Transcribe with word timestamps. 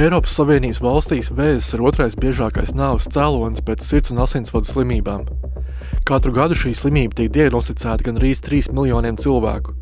Eiropas 0.00 0.32
Savienības 0.32 0.78
valstīs 0.80 1.26
vēzis 1.36 1.74
ir 1.76 1.82
otrais 1.84 2.14
biežākais 2.16 2.70
nāves 2.72 3.04
cēlonis 3.12 3.60
pēc 3.66 3.82
sirds 3.84 4.12
un 4.14 4.22
asinsvadu 4.24 4.64
slimībām. 4.64 5.26
Katru 6.08 6.32
gadu 6.32 6.56
šī 6.56 6.72
slimība 6.78 7.18
tiek 7.18 7.28
diagnosticēta 7.34 8.06
gan 8.06 8.16
arī 8.16 8.30
3 8.32 8.70
miljoniem 8.72 9.18
cilvēku, 9.20 9.74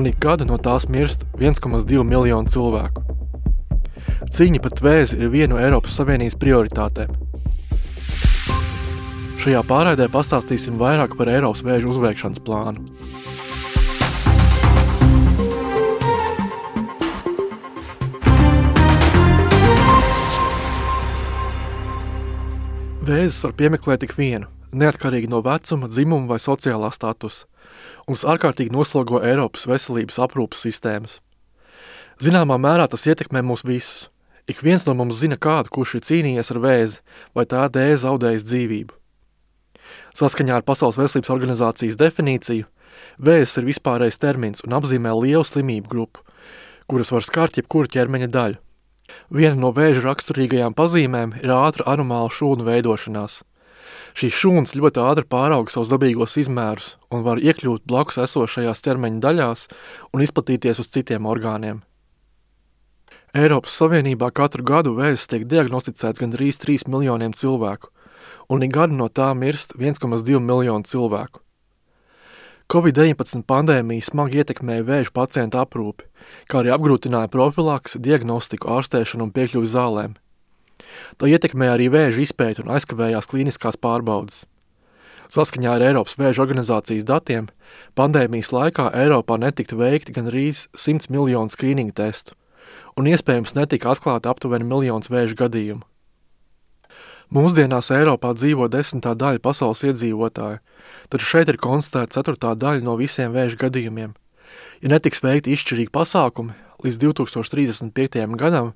un 0.00 0.08
ik 0.08 0.16
gada 0.24 0.46
no 0.48 0.56
tās 0.56 0.88
mirst 0.88 1.26
1,2 1.36 2.00
miljonu 2.00 2.48
cilvēku. 2.48 3.04
Cīņa 4.32 4.62
pret 4.64 4.80
vēzi 4.86 5.20
ir 5.20 5.28
viena 5.34 5.52
no 5.52 5.60
Eiropas 5.60 6.00
Savienības 6.00 6.40
prioritātēm. 6.40 7.12
Šajā 9.42 9.60
pārraidē 9.68 10.08
pastāstīsim 10.16 10.80
vairāk 10.80 11.18
par 11.18 11.28
Eiropas 11.28 11.60
vēža 11.66 11.92
uzveikšanas 11.92 12.40
plānu. 12.40 12.88
Vēzis 23.02 23.40
var 23.42 23.50
piemeklēt 23.58 24.04
tik 24.04 24.12
vienu, 24.14 24.46
neatkarīgi 24.78 25.26
no 25.26 25.40
vecuma, 25.42 25.88
dzimuma 25.90 26.28
vai 26.30 26.36
sociālā 26.38 26.86
statusa, 26.94 27.48
un 28.06 28.14
tas 28.14 28.22
ārkārtīgi 28.30 28.70
noslogo 28.70 29.18
Eiropas 29.26 29.66
veselības 29.66 30.20
aprūpas 30.22 30.62
sistēmas. 30.62 31.16
Zināmā 32.22 32.60
mērā 32.62 32.86
tas 32.86 33.08
ietekmē 33.10 33.42
mūs 33.42 33.66
visus. 33.66 34.06
Ik 34.46 34.62
viens 34.62 34.86
no 34.86 34.94
mums 34.94 35.18
zina 35.18 35.34
kādu, 35.34 35.74
kurš 35.74 35.96
ir 35.98 36.06
cīnījies 36.06 36.54
ar 36.54 36.62
vēzi 36.62 37.02
vai 37.34 37.48
tā 37.50 37.66
dēļ 37.74 37.96
zaudējis 38.04 38.46
dzīvību. 38.46 38.94
Saskaņā 40.22 40.60
ar 40.60 40.66
Pasaules 40.70 41.02
veselības 41.02 41.34
organizācijas 41.34 41.98
definīciju, 41.98 42.70
vēzis 43.18 43.58
ir 43.58 43.70
vispārējais 43.72 44.22
termins 44.22 44.62
un 44.62 44.78
apzīmē 44.78 45.10
lielu 45.18 45.42
slimību 45.42 45.90
grupu, 45.90 46.22
kuras 46.86 47.10
var 47.10 47.26
skart 47.26 47.58
jebkuru 47.58 47.90
ķermeņa 47.90 48.30
daļu. 48.30 48.62
Viena 49.32 49.56
no 49.58 49.72
vēža 49.76 50.04
raksturīgajām 50.06 50.74
pazīmēm 50.78 51.34
ir 51.42 51.52
ātra 51.54 51.86
anomāla 51.94 52.30
šūnu 52.32 52.66
veidošanās. 52.68 53.42
Šīs 54.18 54.36
šūnas 54.36 54.74
ļoti 54.76 55.00
ātri 55.00 55.24
pārauga 55.28 55.72
savus 55.72 55.90
dabīgos 55.92 56.36
izmērus 56.42 56.96
un 57.12 57.24
var 57.24 57.40
iekļūt 57.40 57.86
blakus 57.88 58.20
esošajās 58.26 58.84
ķermeņa 58.84 59.22
daļās 59.24 59.64
un 60.12 60.24
izplatīties 60.24 60.82
uz 60.84 60.90
citiem 60.92 61.28
orgāniem. 61.28 61.80
Eiropas 63.32 63.78
Savienībā 63.80 64.28
katru 64.36 64.64
gadu 64.68 64.92
vēzis 64.98 65.30
tiek 65.32 65.46
diagnosticēts 65.48 66.20
gandrīz 66.20 66.60
3 66.60 66.84
miljoniem 66.92 67.32
cilvēku, 67.32 67.88
un 68.52 68.66
ik 68.66 68.74
gadu 68.76 68.98
no 68.98 69.08
tā 69.08 69.30
mirst 69.32 69.72
1,2 69.78 70.40
miljonu 70.44 70.84
cilvēku. 70.84 71.41
Covid-19 72.72 73.42
pandēmija 73.44 74.06
smagi 74.06 74.38
ietekmēja 74.40 74.84
vēža 74.88 75.12
pacientu 75.12 75.58
aprūpi, 75.60 76.06
kā 76.48 76.62
arī 76.62 76.70
apgrūtināja 76.72 77.28
profilaks, 77.28 77.98
diagnostiku, 78.00 78.70
ārstēšanu 78.78 79.26
un 79.26 79.32
piekļuvi 79.36 79.68
zālēm. 79.68 80.14
Tā 81.20 81.28
ietekmēja 81.28 81.74
arī 81.74 81.90
vēža 81.92 82.22
izpēti 82.24 82.64
un 82.64 82.72
aizkavējās 82.72 83.28
klīniskās 83.28 83.76
pārbaudas. 83.76 84.46
Saskaņā 85.36 85.76
ar 85.76 85.84
Eiropas 85.90 86.16
vēža 86.16 86.46
organizācijas 86.46 87.04
datiem, 87.12 87.52
pandēmijas 87.92 88.54
laikā 88.56 88.88
Eiropā 89.04 89.36
netika 89.44 89.76
veikti 89.76 90.16
gan 90.16 90.32
arī 90.32 90.48
100 90.56 91.12
miljonu 91.12 91.52
skrīningu 91.52 91.92
testu, 92.00 92.32
un 92.96 93.12
iespējams 93.12 93.52
netika 93.60 93.92
atklāta 93.92 94.32
aptuveni 94.32 94.64
miljons 94.72 95.12
vēža 95.12 95.42
gadījumu. 95.44 95.84
Mūsdienās 97.32 97.88
Eiropā 97.96 98.34
dzīvo 98.36 98.66
desmitā 98.68 99.14
daļa 99.16 99.40
pasaules 99.40 99.80
iedzīvotāju, 99.88 100.58
taču 101.08 101.28
šeit 101.30 101.48
ir 101.48 101.56
konstatēta 101.56 102.18
ceturtā 102.18 102.50
daļa 102.60 102.84
no 102.84 102.98
visiem 103.00 103.32
vēža 103.32 103.56
gadījumiem. 103.62 104.10
Ja 104.84 104.90
netiks 104.92 105.24
veikti 105.24 105.54
izšķirīgi 105.56 105.88
pasākumi, 105.94 106.52
līdz 106.84 107.00
2035. 107.06 108.36
gadam 108.36 108.74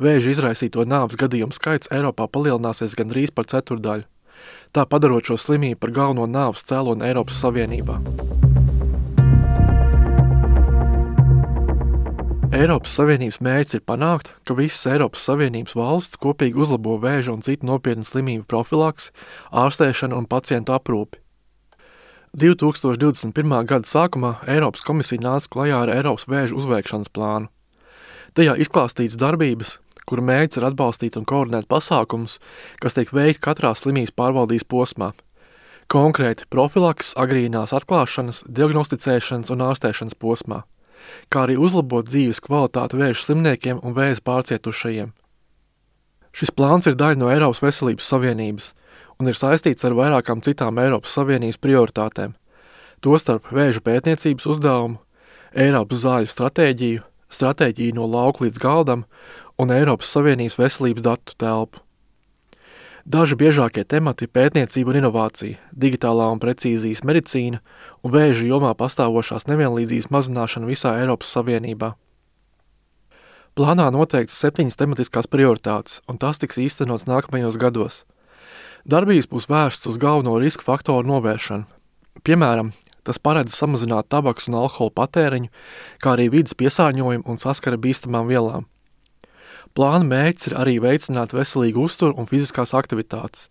vēža 0.00 0.32
izraisīto 0.32 0.88
nāves 0.88 1.20
gadījumu 1.20 1.52
skaits 1.52 1.92
Eiropā 1.92 2.30
palielināsies 2.32 2.96
gandrīz 2.96 3.34
par 3.36 3.50
ceturdaļu, 3.52 4.08
tā 4.72 4.88
padarot 4.88 5.28
šo 5.28 5.36
slimību 5.36 5.82
par 5.84 5.92
galveno 6.00 6.24
nāves 6.24 6.64
cēloni 6.64 7.04
Eiropas 7.10 7.44
Savienībā. 7.44 8.00
Eiropas 12.48 12.94
Savienības 12.96 13.42
mērķis 13.44 13.76
ir 13.76 13.80
panākt, 13.84 14.30
ka 14.48 14.54
visas 14.56 14.86
Eiropas 14.88 15.20
Savienības 15.28 15.74
valsts 15.76 16.16
kopīgi 16.16 16.56
uzlabo 16.56 16.94
vēža 17.02 17.34
un 17.34 17.42
citu 17.44 17.66
nopietnu 17.68 18.08
slimību 18.08 18.46
profilaks, 18.48 19.10
ārstēšanu 19.52 20.16
un 20.16 20.24
pacientu 20.24 20.72
aprūpi. 20.72 21.20
2021. 22.40 23.52
gada 23.68 23.84
sākumā 23.84 24.30
Eiropas 24.48 24.86
komisija 24.88 25.20
nāca 25.26 25.50
klajā 25.58 25.82
ar 25.82 25.92
Eiropas 25.92 26.24
vēža 26.32 26.56
uzveikšanas 26.56 27.12
plānu. 27.12 27.52
Tajā 28.32 28.56
izklāstīts 28.64 29.20
darbības, 29.20 29.74
kuru 30.08 30.24
mērķis 30.30 30.62
ir 30.62 30.68
atbalstīt 30.70 31.20
un 31.20 31.28
koordinēt 31.28 31.68
pasākumus, 31.68 32.38
kas 32.80 32.96
tiek 32.96 33.12
veikti 33.12 33.44
katrā 33.44 33.74
slimības 33.76 34.16
pārvaldības 34.16 34.64
posmā. 34.72 35.12
Konkrēti 35.92 36.48
profilaks, 36.48 37.12
agrīnās 37.12 37.76
atklāšanas, 37.76 38.46
diagnosticēšanas 38.48 39.52
un 39.52 39.68
ārstēšanas 39.68 40.16
posmā 40.16 40.64
kā 41.32 41.46
arī 41.46 41.58
uzlabot 41.60 42.06
dzīves 42.08 42.42
kvalitāti 42.44 42.98
vēža 43.00 43.24
slimniekiem 43.24 43.80
un 43.82 43.96
vēzi 43.96 44.24
pārcietušajiem. 44.24 45.14
Šis 46.32 46.52
plāns 46.54 46.86
ir 46.86 46.98
daļa 46.98 47.18
no 47.18 47.30
Eiropas 47.32 47.62
Veselības 47.64 48.10
Savienības 48.12 48.72
un 49.18 49.30
ir 49.30 49.38
saistīts 49.38 49.86
ar 49.86 49.96
vairākām 49.98 50.42
citām 50.46 50.78
Eiropas 50.78 51.16
Savienības 51.18 51.58
prioritātēm, 51.62 52.36
tostarp 53.02 53.50
vēža 53.54 53.82
pētniecības 53.84 54.46
uzdevumu, 54.54 55.00
Eiropas 55.58 56.04
zāļu 56.04 56.30
stratēģiju, 56.30 57.02
stratēģiju 57.32 57.98
no 57.98 58.06
lauka 58.06 58.44
līdz 58.44 58.62
galdam 58.62 59.04
un 59.58 59.74
Eiropas 59.74 60.12
Savienības 60.14 60.58
veselības 60.60 61.06
datu 61.06 61.38
telpu. 61.40 61.82
Daži 63.08 63.38
biežākie 63.40 63.86
temati 63.88 64.26
pētniecība 64.28 64.92
un 64.92 64.98
inovācija, 64.98 65.56
digitālā 65.72 66.26
un 66.28 66.40
precīzijas 66.42 67.00
medicīna 67.08 67.62
un 68.04 68.12
vēža 68.12 68.44
jomā 68.50 68.74
pastāvošās 68.76 69.46
nevienlīdzības 69.48 70.10
mazināšana 70.12 70.68
visā 70.68 70.92
Eiropas 71.00 71.32
Savienībā. 71.32 71.94
Plānā 73.56 73.88
noteikts 73.96 74.36
septiņas 74.36 74.76
tematiskās 74.76 75.30
prioritātes, 75.32 76.02
un 76.04 76.20
tas 76.20 76.36
tiks 76.36 76.60
īstenots 76.60 77.08
nākamajos 77.08 77.56
gados. 77.56 78.02
Darbības 78.84 79.32
būs 79.32 79.48
vērstas 79.48 79.94
uz 79.94 80.00
galveno 80.02 80.36
riska 80.36 80.68
faktoru 80.68 81.08
novēršanu. 81.08 81.64
Piemēram, 82.28 82.74
tas 83.08 83.16
paredz 83.16 83.56
samazināt 83.56 84.12
tabaks 84.12 84.52
un 84.52 84.60
alkohola 84.60 84.92
patēriņu, 85.00 85.48
kā 86.04 86.12
arī 86.12 86.28
vidas 86.36 86.52
piesārņojumu 86.60 87.24
un 87.24 87.40
saskara 87.40 87.80
bīstamām 87.80 88.28
vielām. 88.28 88.68
Plāna 89.78 90.02
mērķis 90.10 90.48
ir 90.48 90.54
arī 90.58 90.72
veicināt 90.82 91.30
veselīgu 91.30 91.84
uzturu 91.86 92.16
un 92.18 92.26
fiziskās 92.26 92.72
aktivitātes. 92.74 93.44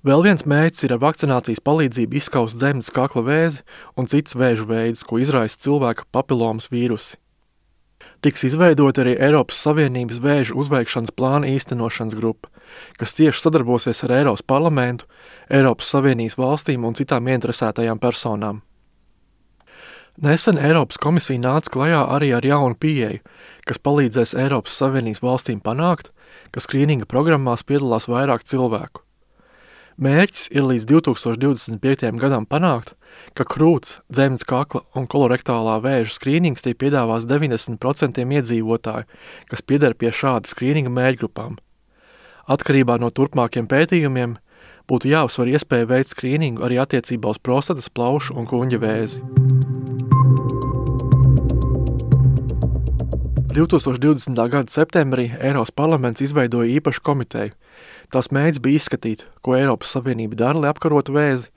Vēl 0.00 0.22
viens 0.24 0.46
mērķis 0.48 0.86
ir 0.86 0.94
ar 0.94 1.02
vakcinācijas 1.02 1.60
palīdzību 1.68 2.16
izskaust 2.16 2.56
dzemdas 2.56 2.88
kakla 2.96 3.26
vēzi 3.26 3.60
un 4.00 4.08
citas 4.08 4.38
vēžu 4.40 4.64
veidus, 4.70 5.02
ko 5.04 5.18
izraisa 5.20 5.60
cilvēka 5.66 6.06
papilomas 6.16 6.70
vīrusi. 6.72 7.18
Tiks 8.24 8.46
izveidota 8.48 9.04
arī 9.04 9.18
Eiropas 9.20 9.60
Savienības 9.66 10.22
vēža 10.24 10.56
uzveikšanas 10.56 11.12
plāna 11.12 11.52
īstenošanas 11.52 12.16
grupa, 12.16 12.48
kas 12.96 13.12
cieši 13.18 13.44
sadarbosies 13.44 14.00
ar 14.08 14.16
Eiropas 14.22 14.46
parlamentu, 14.48 15.04
Eiropas 15.52 15.92
Savienības 15.92 16.40
valstīm 16.40 16.88
un 16.88 16.96
citām 16.96 17.28
interesētajām 17.28 18.00
personām. 18.00 18.62
Nesen 20.18 20.56
Eiropas 20.58 20.98
komisija 20.98 21.38
nāca 21.38 21.70
klajā 21.70 21.98
arī 22.10 22.32
ar 22.34 22.42
jaunu 22.42 22.74
pieeju, 22.74 23.20
kas 23.70 23.78
palīdzēs 23.78 24.32
Eiropas 24.34 24.74
Savienības 24.80 25.22
valstīm 25.22 25.60
panākt, 25.62 26.10
ka 26.50 26.58
skrīninga 26.64 27.06
programmās 27.06 27.62
piedalās 27.62 28.08
vairāk 28.10 28.42
cilvēku. 28.42 29.04
Mērķis 30.02 30.48
ir 30.54 30.66
līdz 30.66 30.88
2025. 30.90 32.10
gadam 32.18 32.48
panākt, 32.50 32.96
ka 33.38 33.46
krūts, 33.46 34.00
dzemdas 34.10 34.42
kakla 34.42 34.82
un 34.98 35.06
kolorektālā 35.06 35.78
vēža 35.86 36.16
skrīnings 36.16 36.66
tiek 36.66 36.78
piedāvās 36.82 37.26
90% 37.30 38.18
iedzīvotāju, 38.18 39.06
kas 39.46 39.62
pieder 39.62 39.94
pie 39.94 40.10
šāda 40.10 40.50
skrīninga 40.50 40.90
mērķgrupām. 40.98 41.58
Atkarībā 42.50 42.98
no 42.98 43.14
turpmākiem 43.14 43.70
pētījumiem 43.70 44.38
būtu 44.90 45.14
jāuzsver 45.14 45.54
iespēja 45.54 45.92
veikt 45.94 46.16
skrīningu 46.16 46.66
arī 46.66 46.82
attiecībā 46.82 47.34
uz 47.34 47.42
prostatas, 47.42 47.90
plaušu 47.90 48.34
un 48.34 48.50
kuņģa 48.50 48.86
vēzi. 48.86 49.67
2020. 53.58 54.38
gada 54.48 54.70
septembrī 54.70 55.32
Eiropas 55.34 55.72
parlaments 55.74 56.20
izveidoja 56.22 56.70
īpašu 56.78 57.02
komiteju. 57.02 57.56
Tās 58.14 58.28
mērķis 58.30 58.60
bija 58.62 58.78
izskatīt, 58.78 59.24
ko 59.42 59.56
Eiropas 59.58 59.90
Savienība 59.96 60.38
dara, 60.38 60.60
lai 60.62 60.70
apkarotu 60.70 61.16
vēzi 61.16 61.48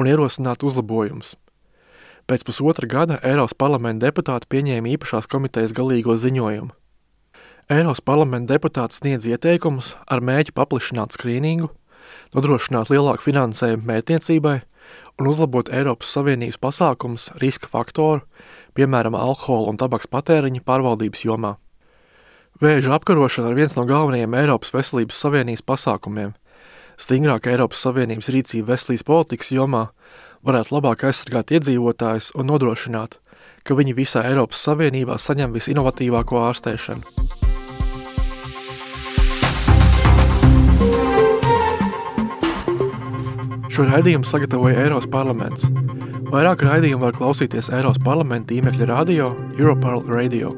un 0.00 0.08
ierosinātu 0.08 0.70
uzlabojumus. 0.70 1.34
Pēc 2.24 2.46
pusotra 2.48 2.88
gada 2.88 3.18
Eiropas 3.20 3.52
parlamenta 3.52 4.06
deputāti 4.06 4.48
pieņēma 4.48 4.94
īpašās 4.94 5.28
komitejas 5.28 5.76
galīgo 5.76 6.16
ziņojumu. 6.16 6.72
Eiropas 7.68 8.00
parlamenta 8.00 8.56
deputāti 8.56 9.02
sniedz 9.02 9.28
ieteikumus 9.28 9.92
ar 10.08 10.24
mēģi 10.24 10.56
paplašināt 10.56 11.12
skrīningu, 11.18 11.68
nodrošināt 12.32 12.88
lielāku 12.88 13.28
finansējumu 13.28 13.84
mētniecībai 13.92 14.62
un 15.20 15.28
uzlabot 15.30 15.68
Eiropas 15.72 16.12
Savienības 16.16 16.60
pasākumus 16.62 17.30
riska 17.42 17.68
faktoru, 17.72 18.22
piemēram, 18.76 19.16
alkohola 19.18 19.72
un 19.72 19.80
tabaks 19.80 20.08
patēriņa 20.10 20.64
pārvaldības 20.66 21.24
jomā. 21.26 21.56
Vēža 22.62 22.94
apkarošana 22.94 23.50
ir 23.50 23.58
viens 23.58 23.74
no 23.74 23.84
galvenajiem 23.88 24.36
Eiropas 24.38 24.72
veselības 24.74 25.18
savienības 25.24 25.64
pasākumiem. 25.66 26.34
Stingrāka 27.00 27.50
Eiropas 27.50 27.82
Savienības 27.82 28.28
rīcība 28.30 28.74
veselības 28.74 29.06
politikas 29.08 29.50
jomā 29.54 29.86
varētu 30.46 30.76
labāk 30.76 31.06
aizsargāt 31.08 31.54
iedzīvotājus 31.56 32.34
un 32.38 32.52
nodrošināt, 32.52 33.18
ka 33.66 33.78
viņi 33.78 33.96
visā 33.98 34.26
Eiropas 34.30 34.62
Savienībā 34.68 35.18
saņem 35.18 35.56
visinovatīvāko 35.56 36.44
ārstēšanu. 36.50 37.41
Šo 43.72 43.86
raidījumu 43.88 44.28
sagatavoja 44.28 44.82
Eiropas 44.82 45.06
parlaments. 45.08 45.64
Vairāk 46.28 46.66
raidījumu 46.66 47.06
var 47.06 47.16
klausīties 47.16 47.70
Eiropas 47.72 48.02
parlamenta 48.04 48.52
tīmekļa 48.52 48.90
radio 48.90 49.32
Europarl 49.56 50.04
Radio. 50.12 50.52